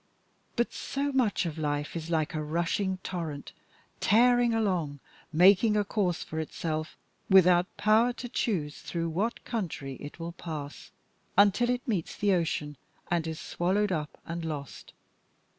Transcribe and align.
But 0.55 0.73
so 0.73 1.11
much 1.11 1.45
of 1.45 1.59
life 1.59 1.95
is 1.95 2.09
like 2.09 2.33
a 2.33 2.41
rushing 2.41 2.97
torrent 3.03 3.53
tearing 3.99 4.51
along 4.51 4.99
making 5.31 5.77
a 5.77 5.83
course 5.85 6.23
for 6.23 6.39
itself, 6.39 6.97
without 7.29 7.77
power 7.77 8.11
to 8.13 8.27
choose 8.27 8.81
through 8.81 9.09
what 9.09 9.45
country 9.45 9.97
it 9.97 10.19
will 10.19 10.31
pass, 10.31 10.89
until 11.37 11.69
it 11.69 11.87
meets 11.87 12.15
the 12.15 12.33
ocean 12.33 12.77
and 13.11 13.27
is 13.27 13.39
swallowed 13.39 13.91
up 13.91 14.19
and 14.25 14.43
lost. 14.43 14.93